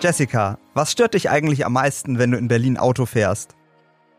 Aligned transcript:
Jessica, 0.00 0.58
was 0.74 0.92
stört 0.92 1.14
dich 1.14 1.30
eigentlich 1.30 1.64
am 1.64 1.72
meisten, 1.72 2.18
wenn 2.18 2.30
du 2.30 2.36
in 2.36 2.48
Berlin 2.48 2.76
Auto 2.76 3.06
fährst? 3.06 3.56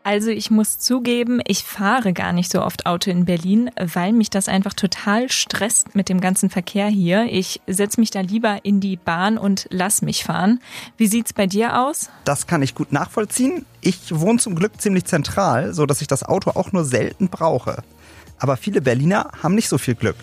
Also 0.02 0.30
ich 0.30 0.50
muss 0.50 0.78
zugeben, 0.78 1.40
ich 1.46 1.62
fahre 1.62 2.12
gar 2.12 2.32
nicht 2.32 2.50
so 2.50 2.62
oft 2.62 2.86
Auto 2.86 3.10
in 3.10 3.26
Berlin, 3.26 3.70
weil 3.78 4.12
mich 4.12 4.30
das 4.30 4.48
einfach 4.48 4.72
total 4.72 5.30
stresst 5.30 5.94
mit 5.94 6.08
dem 6.08 6.20
ganzen 6.20 6.50
Verkehr 6.50 6.88
hier. 6.88 7.26
Ich 7.30 7.60
setze 7.66 8.00
mich 8.00 8.10
da 8.10 8.20
lieber 8.20 8.64
in 8.64 8.80
die 8.80 8.96
Bahn 8.96 9.38
und 9.38 9.68
lass 9.70 10.02
mich 10.02 10.24
fahren. 10.24 10.60
Wie 10.96 11.06
sieht's 11.06 11.32
bei 11.32 11.46
dir 11.46 11.78
aus? 11.78 12.10
Das 12.24 12.46
kann 12.46 12.62
ich 12.62 12.74
gut 12.74 12.90
nachvollziehen. 12.90 13.64
Ich 13.80 14.18
wohne 14.18 14.38
zum 14.38 14.56
Glück 14.56 14.80
ziemlich 14.80 15.04
zentral, 15.04 15.74
so 15.74 15.86
dass 15.86 16.00
ich 16.00 16.08
das 16.08 16.24
Auto 16.24 16.50
auch 16.50 16.72
nur 16.72 16.84
selten 16.84 17.28
brauche. 17.28 17.82
Aber 18.38 18.56
viele 18.56 18.80
Berliner 18.80 19.30
haben 19.42 19.54
nicht 19.54 19.68
so 19.68 19.78
viel 19.78 19.94
Glück. 19.94 20.16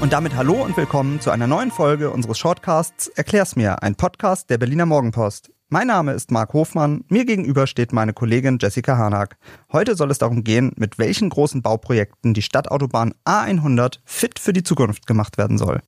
Und 0.00 0.14
damit 0.14 0.34
hallo 0.34 0.64
und 0.64 0.78
willkommen 0.78 1.20
zu 1.20 1.30
einer 1.30 1.46
neuen 1.46 1.70
Folge 1.70 2.10
unseres 2.10 2.38
Shortcasts 2.38 3.08
Erklär's 3.08 3.54
mir, 3.54 3.82
ein 3.82 3.96
Podcast 3.96 4.48
der 4.48 4.56
Berliner 4.56 4.86
Morgenpost. 4.86 5.52
Mein 5.68 5.88
Name 5.88 6.12
ist 6.12 6.30
Marc 6.30 6.54
Hofmann, 6.54 7.04
mir 7.08 7.26
gegenüber 7.26 7.66
steht 7.66 7.92
meine 7.92 8.14
Kollegin 8.14 8.56
Jessica 8.58 8.96
Harnack. 8.96 9.36
Heute 9.70 9.94
soll 9.96 10.10
es 10.10 10.16
darum 10.16 10.42
gehen, 10.42 10.72
mit 10.76 10.98
welchen 10.98 11.28
großen 11.28 11.60
Bauprojekten 11.60 12.32
die 12.32 12.40
Stadtautobahn 12.40 13.12
A100 13.26 13.98
fit 14.06 14.38
für 14.38 14.54
die 14.54 14.62
Zukunft 14.62 15.06
gemacht 15.06 15.36
werden 15.36 15.58
soll. 15.58 15.82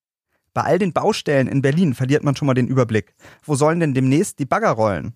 Bei 0.52 0.60
all 0.60 0.79
den 0.79 0.93
Baustellen 0.93 1.49
in 1.49 1.63
Berlin 1.63 1.95
verliert 1.95 2.23
man 2.23 2.37
schon 2.37 2.45
mal 2.45 2.55
den 2.55 2.69
Überblick. 2.69 3.15
Wo 3.45 3.55
sollen 3.55 3.80
denn 3.80 3.95
demnächst 3.95 4.38
die 4.38 4.45
Bagger 4.45 4.73
rollen? 4.73 5.15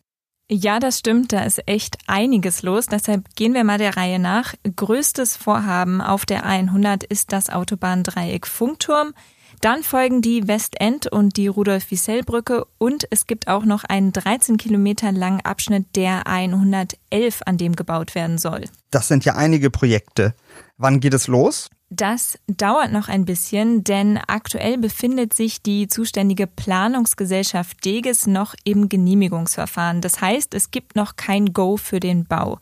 Ja, 0.48 0.78
das 0.78 1.00
stimmt. 1.00 1.32
Da 1.32 1.42
ist 1.42 1.66
echt 1.66 1.98
einiges 2.06 2.62
los. 2.62 2.86
Deshalb 2.86 3.34
gehen 3.34 3.54
wir 3.54 3.64
mal 3.64 3.78
der 3.78 3.96
Reihe 3.96 4.20
nach. 4.20 4.54
Größtes 4.76 5.36
Vorhaben 5.36 6.00
auf 6.00 6.24
der 6.24 6.44
100 6.44 7.02
ist 7.02 7.32
das 7.32 7.50
Autobahndreieck 7.50 8.46
Funkturm. 8.46 9.12
Dann 9.60 9.82
folgen 9.82 10.22
die 10.22 10.46
Westend 10.46 11.10
und 11.10 11.36
die 11.36 11.48
Rudolf-Wiesel-Brücke 11.48 12.66
und 12.78 13.06
es 13.10 13.26
gibt 13.26 13.48
auch 13.48 13.64
noch 13.64 13.84
einen 13.84 14.12
13 14.12 14.58
Kilometer 14.58 15.12
langen 15.12 15.40
Abschnitt 15.40 15.96
der 15.96 16.26
111, 16.26 17.40
an 17.46 17.56
dem 17.56 17.74
gebaut 17.74 18.14
werden 18.14 18.38
soll. 18.38 18.64
Das 18.90 19.08
sind 19.08 19.24
ja 19.24 19.34
einige 19.34 19.70
Projekte. 19.70 20.34
Wann 20.76 21.00
geht 21.00 21.14
es 21.14 21.26
los? 21.26 21.70
Das 21.96 22.38
dauert 22.46 22.92
noch 22.92 23.08
ein 23.08 23.24
bisschen, 23.24 23.82
denn 23.82 24.18
aktuell 24.18 24.76
befindet 24.76 25.32
sich 25.32 25.62
die 25.62 25.88
zuständige 25.88 26.46
Planungsgesellschaft 26.46 27.82
Deges 27.86 28.26
noch 28.26 28.54
im 28.64 28.90
Genehmigungsverfahren. 28.90 30.02
Das 30.02 30.20
heißt, 30.20 30.52
es 30.52 30.70
gibt 30.70 30.94
noch 30.94 31.16
kein 31.16 31.54
Go 31.54 31.78
für 31.78 31.98
den 31.98 32.26
Bau. 32.26 32.58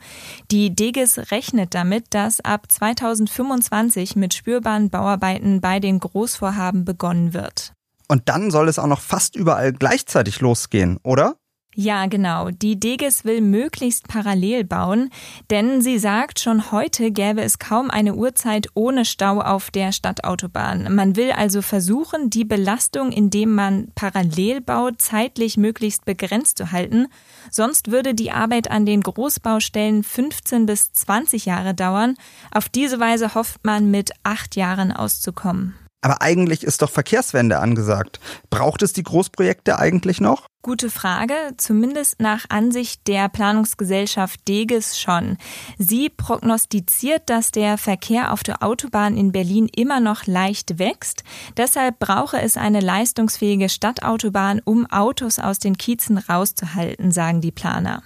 Die 0.52 0.72
Deges 0.72 1.32
rechnet 1.32 1.74
damit, 1.74 2.06
dass 2.10 2.42
ab 2.42 2.70
2025 2.70 4.14
mit 4.14 4.34
spürbaren 4.34 4.88
Bauarbeiten 4.88 5.60
bei 5.60 5.80
den 5.80 5.98
Großvorhaben 5.98 6.84
begonnen 6.84 7.34
wird. 7.34 7.72
Und 8.06 8.28
dann 8.28 8.52
soll 8.52 8.68
es 8.68 8.78
auch 8.78 8.86
noch 8.86 9.00
fast 9.00 9.34
überall 9.34 9.72
gleichzeitig 9.72 10.40
losgehen, 10.40 11.00
oder? 11.02 11.34
Ja, 11.76 12.06
genau. 12.06 12.50
Die 12.50 12.78
Deges 12.78 13.24
will 13.24 13.40
möglichst 13.40 14.06
parallel 14.06 14.64
bauen, 14.64 15.10
denn 15.50 15.82
sie 15.82 15.98
sagt, 15.98 16.38
schon 16.38 16.70
heute 16.70 17.10
gäbe 17.10 17.42
es 17.42 17.58
kaum 17.58 17.90
eine 17.90 18.14
Uhrzeit 18.14 18.68
ohne 18.74 19.04
Stau 19.04 19.40
auf 19.40 19.72
der 19.72 19.90
Stadtautobahn. 19.90 20.94
Man 20.94 21.16
will 21.16 21.32
also 21.32 21.62
versuchen, 21.62 22.30
die 22.30 22.44
Belastung, 22.44 23.10
indem 23.10 23.54
man 23.54 23.88
parallel 23.96 24.60
baut, 24.60 25.02
zeitlich 25.02 25.56
möglichst 25.56 26.04
begrenzt 26.04 26.58
zu 26.58 26.70
halten. 26.70 27.08
Sonst 27.50 27.90
würde 27.90 28.14
die 28.14 28.30
Arbeit 28.30 28.70
an 28.70 28.86
den 28.86 29.00
Großbaustellen 29.00 30.04
15 30.04 30.66
bis 30.66 30.92
20 30.92 31.46
Jahre 31.46 31.74
dauern. 31.74 32.14
Auf 32.52 32.68
diese 32.68 33.00
Weise 33.00 33.34
hofft 33.34 33.64
man, 33.64 33.90
mit 33.90 34.12
acht 34.22 34.54
Jahren 34.54 34.92
auszukommen. 34.92 35.74
Aber 36.04 36.20
eigentlich 36.20 36.64
ist 36.64 36.82
doch 36.82 36.90
Verkehrswende 36.90 37.60
angesagt. 37.60 38.20
Braucht 38.50 38.82
es 38.82 38.92
die 38.92 39.02
Großprojekte 39.02 39.78
eigentlich 39.78 40.20
noch? 40.20 40.48
Gute 40.60 40.90
Frage. 40.90 41.32
Zumindest 41.56 42.20
nach 42.20 42.44
Ansicht 42.50 43.06
der 43.06 43.30
Planungsgesellschaft 43.30 44.46
Deges 44.46 45.00
schon. 45.00 45.38
Sie 45.78 46.10
prognostiziert, 46.10 47.30
dass 47.30 47.52
der 47.52 47.78
Verkehr 47.78 48.34
auf 48.34 48.42
der 48.42 48.62
Autobahn 48.62 49.16
in 49.16 49.32
Berlin 49.32 49.66
immer 49.74 49.98
noch 49.98 50.26
leicht 50.26 50.78
wächst. 50.78 51.24
Deshalb 51.56 51.98
brauche 52.00 52.38
es 52.38 52.58
eine 52.58 52.80
leistungsfähige 52.80 53.70
Stadtautobahn, 53.70 54.60
um 54.62 54.84
Autos 54.90 55.38
aus 55.38 55.58
den 55.58 55.78
Kiezen 55.78 56.18
rauszuhalten, 56.18 57.12
sagen 57.12 57.40
die 57.40 57.52
Planer. 57.52 58.02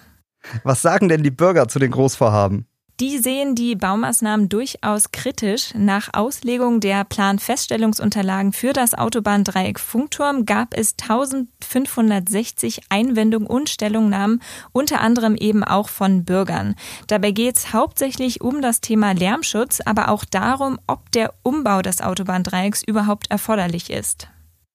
Was 0.62 0.82
sagen 0.82 1.08
denn 1.08 1.24
die 1.24 1.32
Bürger 1.32 1.66
zu 1.66 1.80
den 1.80 1.90
Großvorhaben? 1.90 2.68
Die 3.00 3.18
sehen 3.18 3.54
die 3.54 3.76
Baumaßnahmen 3.76 4.48
durchaus 4.48 5.12
kritisch. 5.12 5.72
Nach 5.76 6.08
Auslegung 6.14 6.80
der 6.80 7.04
Planfeststellungsunterlagen 7.04 8.52
für 8.52 8.72
das 8.72 8.94
Autobahndreieck 8.94 9.78
Funkturm 9.78 10.46
gab 10.46 10.76
es 10.76 10.96
1560 11.00 12.80
Einwendungen 12.88 13.46
und 13.46 13.68
Stellungnahmen, 13.68 14.42
unter 14.72 15.00
anderem 15.00 15.36
eben 15.36 15.62
auch 15.62 15.88
von 15.88 16.24
Bürgern. 16.24 16.74
Dabei 17.06 17.30
geht 17.30 17.58
es 17.58 17.72
hauptsächlich 17.72 18.40
um 18.40 18.62
das 18.62 18.80
Thema 18.80 19.12
Lärmschutz, 19.12 19.80
aber 19.84 20.08
auch 20.08 20.24
darum, 20.24 20.80
ob 20.88 21.12
der 21.12 21.32
Umbau 21.44 21.82
des 21.82 22.00
Autobahndreiecks 22.00 22.82
überhaupt 22.82 23.30
erforderlich 23.30 23.90
ist. 23.90 24.26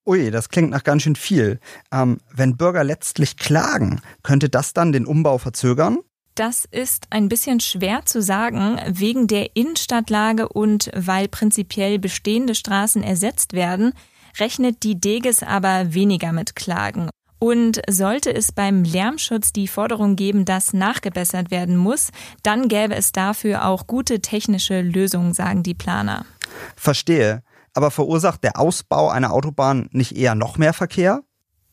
Ui, 0.06 0.32
das 0.32 0.48
klingt 0.48 0.70
nach 0.70 0.86
ganz 0.86 1.04
schön 1.04 1.18
viel. 1.18 1.60
Ähm, 1.92 2.20
wenn 2.34 2.56
Bürger 2.56 2.86
letztlich 2.86 3.36
klagen, 3.36 4.02
könnte 4.22 4.48
das 4.48 4.72
dann 4.72 4.94
den 4.94 5.06
Umbau 5.06 5.40
verzögern? 5.40 5.98
Das 6.36 6.66
ist 6.72 7.06
ein 7.12 7.30
bisschen 7.30 7.60
schwer 7.60 8.06
zu 8.06 8.22
sagen, 8.22 8.80
wegen 8.88 9.28
der 9.28 9.56
Innenstadtlage 9.56 10.50
und 10.50 10.90
weil 10.96 11.28
prinzipiell 11.28 12.00
bestehende 12.00 12.56
Straßen 12.56 13.04
ersetzt 13.04 13.54
werden, 13.54 13.94
rechnet 14.40 14.82
die 14.82 15.00
Deges 15.00 15.44
aber 15.44 15.94
weniger 15.94 16.32
mit 16.32 16.56
Klagen. 16.56 17.10
Und 17.38 17.82
sollte 17.88 18.34
es 18.34 18.52
beim 18.52 18.84
Lärmschutz 18.84 19.54
die 19.54 19.68
Forderung 19.68 20.16
geben, 20.16 20.46
dass 20.46 20.74
nachgebessert 20.74 21.52
werden 21.52 21.78
muss, 21.78 22.10
dann 22.42 22.68
gäbe 22.68 22.96
es 22.96 23.12
dafür 23.12 23.68
auch 23.68 23.86
gute 23.86 24.22
technische 24.22 24.82
Lösungen, 24.82 25.34
sagen 25.34 25.62
die 25.62 25.76
Planer. 25.76 26.26
Verstehe. 26.76 27.44
Aber 27.76 27.92
verursacht 27.92 28.44
der 28.44 28.60
Ausbau 28.60 29.10
einer 29.10 29.34
Autobahn 29.34 29.90
nicht 29.92 30.16
eher 30.16 30.36
noch 30.36 30.58
mehr 30.58 30.74
Verkehr? 30.74 31.22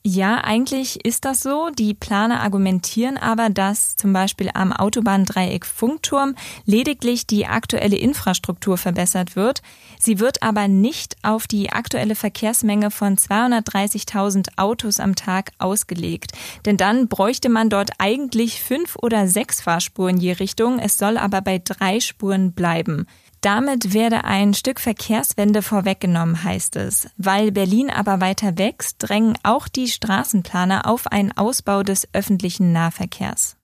Ja, 0.02 0.38
eigentlich 0.44 1.04
ist 1.04 1.26
das 1.26 1.40
so. 1.40 1.68
Die 1.68 1.92
Planer 1.92 2.40
argumentieren 2.40 3.18
aber, 3.18 3.50
dass 3.50 3.96
zum 3.96 4.14
Beispiel 4.14 4.48
am 4.54 4.72
Autobahndreieck 4.72 5.66
Funkturm 5.66 6.36
lediglich 6.64 7.26
die 7.26 7.44
aktuelle 7.44 7.96
Infrastruktur 7.96 8.78
verbessert 8.78 9.36
wird. 9.36 9.60
Sie 9.98 10.18
wird 10.18 10.42
aber 10.42 10.68
nicht 10.68 11.18
auf 11.22 11.46
die 11.46 11.70
aktuelle 11.70 12.14
Verkehrsmenge 12.14 12.90
von 12.90 13.16
230.000 13.16 14.56
Autos 14.56 15.00
am 15.00 15.16
Tag 15.16 15.50
ausgelegt. 15.58 16.32
Denn 16.64 16.78
dann 16.78 17.08
bräuchte 17.08 17.50
man 17.50 17.68
dort 17.68 17.90
eigentlich 17.98 18.62
fünf 18.62 18.96
oder 18.96 19.28
sechs 19.28 19.60
Fahrspuren 19.60 20.16
je 20.16 20.32
Richtung. 20.32 20.78
Es 20.78 20.96
soll 20.96 21.18
aber 21.18 21.42
bei 21.42 21.60
drei 21.62 22.00
Spuren 22.00 22.52
bleiben. 22.52 23.06
Damit 23.40 23.94
werde 23.94 24.24
ein 24.24 24.52
Stück 24.52 24.80
Verkehrswende 24.80 25.62
vorweggenommen, 25.62 26.44
heißt 26.44 26.76
es. 26.76 27.08
Weil 27.16 27.52
Berlin 27.52 27.88
aber 27.88 28.20
weiter 28.20 28.58
wächst, 28.58 28.96
drängen 28.98 29.38
auch 29.42 29.66
die 29.66 29.88
Straßenplaner 29.88 30.86
auf 30.86 31.06
einen 31.06 31.32
Ausbau 31.32 31.82
des 31.82 32.06
öffentlichen 32.12 32.72
Nahverkehrs. 32.72 33.56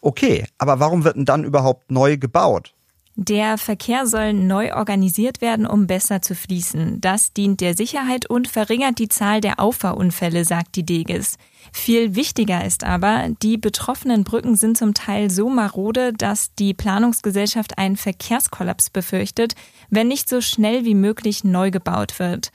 Okay, 0.00 0.46
aber 0.58 0.80
warum 0.80 1.04
wird 1.04 1.16
denn 1.16 1.24
dann 1.24 1.44
überhaupt 1.44 1.90
neu 1.90 2.16
gebaut? 2.16 2.74
Der 3.16 3.58
Verkehr 3.58 4.06
soll 4.06 4.32
neu 4.32 4.72
organisiert 4.72 5.40
werden, 5.40 5.66
um 5.66 5.86
besser 5.86 6.22
zu 6.22 6.34
fließen. 6.34 7.00
Das 7.00 7.32
dient 7.32 7.60
der 7.60 7.76
Sicherheit 7.76 8.26
und 8.26 8.48
verringert 8.48 8.98
die 8.98 9.08
Zahl 9.08 9.40
der 9.40 9.58
Auffahrunfälle, 9.58 10.44
sagt 10.44 10.76
die 10.76 10.86
Deges. 10.86 11.36
Viel 11.72 12.14
wichtiger 12.14 12.64
ist 12.64 12.84
aber, 12.84 13.28
die 13.42 13.58
betroffenen 13.58 14.24
Brücken 14.24 14.56
sind 14.56 14.78
zum 14.78 14.94
Teil 14.94 15.30
so 15.30 15.50
marode, 15.50 16.12
dass 16.12 16.54
die 16.54 16.72
Planungsgesellschaft 16.72 17.78
einen 17.78 17.96
Verkehrskollaps 17.96 18.90
befürchtet, 18.90 19.54
wenn 19.90 20.08
nicht 20.08 20.28
so 20.28 20.40
schnell 20.40 20.84
wie 20.84 20.94
möglich 20.94 21.44
neu 21.44 21.70
gebaut 21.70 22.18
wird. 22.18 22.52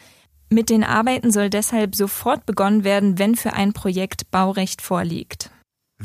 Mit 0.50 0.69
den 0.69 0.83
Arbeiten 0.83 1.31
soll 1.31 1.50
deshalb 1.50 1.95
sofort 1.95 2.45
begonnen 2.45 2.83
werden, 2.83 3.19
wenn 3.19 3.35
für 3.35 3.53
ein 3.53 3.74
Projekt 3.74 4.31
Baurecht 4.31 4.81
vorliegt. 4.81 5.51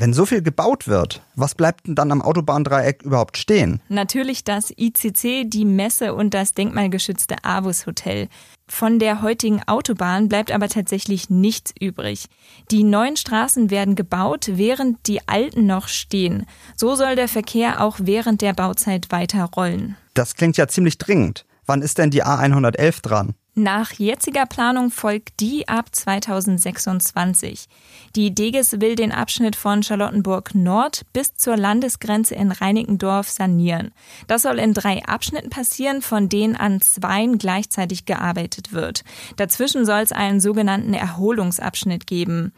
Wenn 0.01 0.13
so 0.13 0.25
viel 0.25 0.41
gebaut 0.41 0.87
wird, 0.87 1.21
was 1.35 1.53
bleibt 1.53 1.85
denn 1.85 1.93
dann 1.93 2.11
am 2.11 2.23
Autobahndreieck 2.23 3.03
überhaupt 3.03 3.37
stehen? 3.37 3.81
Natürlich 3.87 4.43
das 4.43 4.73
ICC, 4.75 5.47
die 5.47 5.63
Messe 5.63 6.15
und 6.15 6.33
das 6.33 6.53
denkmalgeschützte 6.53 7.35
Avus 7.43 7.85
Hotel. 7.85 8.27
Von 8.67 8.97
der 8.97 9.21
heutigen 9.21 9.61
Autobahn 9.67 10.27
bleibt 10.27 10.51
aber 10.51 10.69
tatsächlich 10.69 11.29
nichts 11.29 11.71
übrig. 11.79 12.25
Die 12.71 12.83
neuen 12.83 13.15
Straßen 13.15 13.69
werden 13.69 13.95
gebaut, 13.95 14.49
während 14.53 15.05
die 15.05 15.27
alten 15.27 15.67
noch 15.67 15.87
stehen. 15.87 16.47
So 16.75 16.95
soll 16.95 17.15
der 17.15 17.27
Verkehr 17.27 17.79
auch 17.79 17.97
während 18.01 18.41
der 18.41 18.53
Bauzeit 18.53 19.11
weiter 19.11 19.51
rollen. 19.55 19.97
Das 20.15 20.33
klingt 20.33 20.57
ja 20.57 20.67
ziemlich 20.67 20.97
dringend. 20.97 21.45
Wann 21.67 21.83
ist 21.83 21.99
denn 21.99 22.09
die 22.09 22.23
A111 22.23 23.03
dran? 23.03 23.35
Nach 23.53 23.91
jetziger 23.91 24.45
Planung 24.45 24.91
folgt 24.91 25.41
die 25.41 25.67
ab 25.67 25.93
2026. 25.93 27.67
Die 28.15 28.33
Deges 28.33 28.79
will 28.79 28.95
den 28.95 29.11
Abschnitt 29.11 29.57
von 29.57 29.83
Charlottenburg 29.83 30.55
Nord 30.55 31.01
bis 31.11 31.35
zur 31.35 31.57
Landesgrenze 31.57 32.33
in 32.33 32.53
Reinickendorf 32.53 33.27
sanieren. 33.27 33.91
Das 34.27 34.43
soll 34.43 34.57
in 34.57 34.73
drei 34.73 35.03
Abschnitten 35.03 35.49
passieren, 35.49 36.01
von 36.01 36.29
denen 36.29 36.55
an 36.55 36.79
zweien 36.79 37.37
gleichzeitig 37.39 38.05
gearbeitet 38.05 38.71
wird. 38.71 39.03
Dazwischen 39.35 39.85
soll 39.85 39.99
es 39.99 40.13
einen 40.13 40.39
sogenannten 40.39 40.93
Erholungsabschnitt 40.93 42.07
geben. 42.07 42.53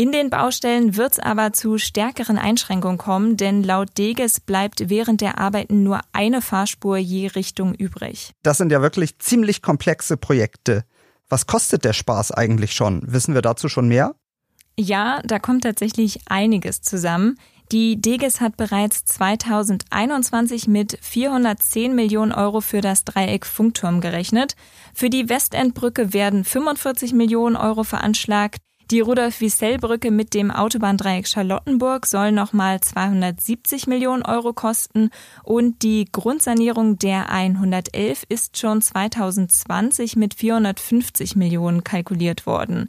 In 0.00 0.12
den 0.12 0.30
Baustellen 0.30 0.96
wird 0.96 1.12
es 1.12 1.18
aber 1.18 1.52
zu 1.52 1.76
stärkeren 1.76 2.38
Einschränkungen 2.38 2.96
kommen, 2.96 3.36
denn 3.36 3.62
laut 3.62 3.98
Deges 3.98 4.40
bleibt 4.40 4.88
während 4.88 5.20
der 5.20 5.36
Arbeiten 5.36 5.82
nur 5.82 6.00
eine 6.12 6.40
Fahrspur 6.40 6.96
je 6.96 7.26
Richtung 7.26 7.74
übrig. 7.74 8.32
Das 8.42 8.56
sind 8.56 8.72
ja 8.72 8.80
wirklich 8.80 9.18
ziemlich 9.18 9.60
komplexe 9.60 10.16
Projekte. 10.16 10.86
Was 11.28 11.46
kostet 11.46 11.84
der 11.84 11.92
Spaß 11.92 12.32
eigentlich 12.32 12.72
schon? 12.72 13.02
Wissen 13.12 13.34
wir 13.34 13.42
dazu 13.42 13.68
schon 13.68 13.88
mehr? 13.88 14.14
Ja, 14.78 15.20
da 15.26 15.38
kommt 15.38 15.64
tatsächlich 15.64 16.20
einiges 16.24 16.80
zusammen. 16.80 17.38
Die 17.70 18.00
Deges 18.00 18.40
hat 18.40 18.56
bereits 18.56 19.04
2021 19.04 20.66
mit 20.66 20.98
410 21.02 21.94
Millionen 21.94 22.32
Euro 22.32 22.62
für 22.62 22.80
das 22.80 23.04
Dreieck 23.04 23.44
Funkturm 23.44 24.00
gerechnet. 24.00 24.56
Für 24.94 25.10
die 25.10 25.28
Westendbrücke 25.28 26.14
werden 26.14 26.46
45 26.46 27.12
Millionen 27.12 27.56
Euro 27.56 27.84
veranschlagt. 27.84 28.62
Die 28.90 28.98
Rudolf-Wiesel-Brücke 28.98 30.10
mit 30.10 30.34
dem 30.34 30.50
Autobahndreieck 30.50 31.28
Charlottenburg 31.28 32.06
soll 32.06 32.32
nochmal 32.32 32.80
270 32.80 33.86
Millionen 33.86 34.24
Euro 34.24 34.52
kosten 34.52 35.10
und 35.44 35.84
die 35.84 36.06
Grundsanierung 36.10 36.98
der 36.98 37.30
111 37.30 38.24
ist 38.28 38.58
schon 38.58 38.82
2020 38.82 40.16
mit 40.16 40.34
450 40.34 41.36
Millionen 41.36 41.84
kalkuliert 41.84 42.46
worden. 42.46 42.88